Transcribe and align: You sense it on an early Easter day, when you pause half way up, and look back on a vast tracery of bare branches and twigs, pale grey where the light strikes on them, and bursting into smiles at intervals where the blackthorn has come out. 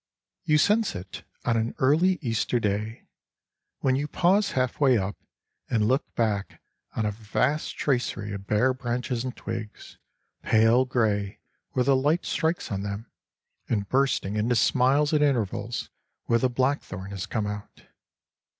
You 0.45 0.57
sense 0.57 0.95
it 0.95 1.25
on 1.45 1.57
an 1.57 1.75
early 1.77 2.17
Easter 2.23 2.59
day, 2.59 3.05
when 3.81 3.95
you 3.95 4.07
pause 4.07 4.53
half 4.53 4.79
way 4.79 4.97
up, 4.97 5.15
and 5.69 5.87
look 5.87 6.15
back 6.15 6.59
on 6.95 7.05
a 7.05 7.11
vast 7.11 7.77
tracery 7.77 8.33
of 8.33 8.47
bare 8.47 8.73
branches 8.73 9.23
and 9.23 9.35
twigs, 9.35 9.99
pale 10.41 10.85
grey 10.85 11.39
where 11.73 11.85
the 11.85 11.95
light 11.95 12.25
strikes 12.25 12.71
on 12.71 12.81
them, 12.81 13.11
and 13.69 13.89
bursting 13.89 14.37
into 14.37 14.55
smiles 14.55 15.13
at 15.13 15.21
intervals 15.21 15.91
where 16.25 16.39
the 16.39 16.49
blackthorn 16.49 17.11
has 17.11 17.27
come 17.27 17.45
out. 17.45 17.83